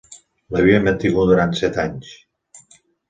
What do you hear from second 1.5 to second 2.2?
set anys.